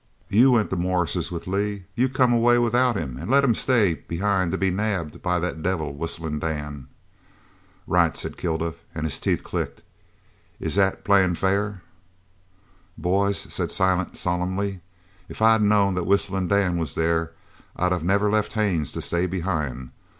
You 0.29 0.49
went 0.49 0.71
to 0.71 0.75
Morris's 0.75 1.29
with 1.31 1.45
Lee. 1.45 1.83
You 1.93 2.09
come 2.09 2.33
away 2.33 2.57
without 2.57 2.95
him 2.97 3.17
and 3.17 3.29
let 3.29 3.43
him 3.43 3.53
stay 3.53 3.93
behind 3.93 4.51
to 4.51 4.57
be 4.57 4.71
nabbed 4.71 5.21
by 5.21 5.37
that 5.37 5.61
devil 5.61 5.93
Whistlin' 5.93 6.39
Dan." 6.39 6.87
"Right," 7.85 8.17
said 8.17 8.35
Kilduff, 8.35 8.77
and 8.95 9.05
his 9.05 9.19
teeth 9.19 9.43
clicked. 9.43 9.83
"Is 10.59 10.73
that 10.73 11.03
playin' 11.03 11.35
fair?" 11.35 11.83
"Boys," 12.97 13.37
said 13.53 13.69
Silent 13.69 14.17
solemnly, 14.17 14.79
"if 15.29 15.39
I 15.39 15.51
had 15.51 15.61
knowed 15.61 15.93
that 15.93 16.07
Whistlin' 16.07 16.47
Dan 16.47 16.79
was 16.79 16.95
there, 16.95 17.33
I'd 17.75 17.93
of 17.93 18.03
never 18.03 18.31
left 18.31 18.53
Haines 18.53 18.91
to 18.93 19.01
stay 19.03 19.27
behind. 19.27 19.91